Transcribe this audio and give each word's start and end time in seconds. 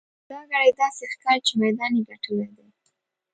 دا 0.29 0.39
ګړی 0.51 0.69
داسې 0.81 1.03
ښکاري 1.13 1.39
چې 1.47 1.53
میدان 1.61 1.91
یې 1.97 2.03
ګټلی 2.09 2.47
دی. 2.55 2.67